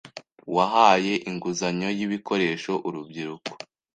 wahaye 0.55 1.13
inguzanyo 1.29 1.89
y’ibikoresho 1.97 2.73
urubyiruko 2.87 3.51